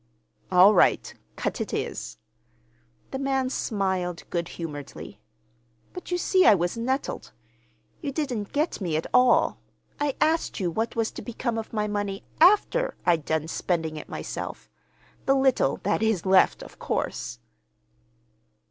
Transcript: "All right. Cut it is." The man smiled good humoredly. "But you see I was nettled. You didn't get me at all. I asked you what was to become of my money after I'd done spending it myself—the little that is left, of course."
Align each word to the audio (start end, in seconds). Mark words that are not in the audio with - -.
"All 0.51 0.73
right. 0.73 1.13
Cut 1.35 1.61
it 1.61 1.75
is." 1.75 2.17
The 3.11 3.19
man 3.19 3.51
smiled 3.51 4.23
good 4.31 4.47
humoredly. 4.47 5.21
"But 5.93 6.09
you 6.09 6.17
see 6.17 6.43
I 6.43 6.55
was 6.55 6.75
nettled. 6.75 7.31
You 8.01 8.11
didn't 8.11 8.51
get 8.51 8.81
me 8.81 8.97
at 8.97 9.05
all. 9.13 9.59
I 9.99 10.15
asked 10.19 10.59
you 10.59 10.71
what 10.71 10.95
was 10.95 11.11
to 11.11 11.21
become 11.21 11.59
of 11.59 11.71
my 11.71 11.87
money 11.87 12.23
after 12.39 12.95
I'd 13.05 13.25
done 13.25 13.47
spending 13.47 13.95
it 13.95 14.09
myself—the 14.09 15.35
little 15.35 15.77
that 15.83 16.01
is 16.01 16.25
left, 16.25 16.63
of 16.63 16.79
course." 16.79 17.37